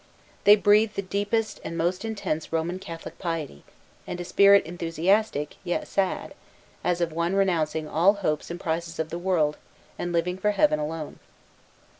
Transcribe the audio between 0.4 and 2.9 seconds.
They breathe the deepest and most intense Roman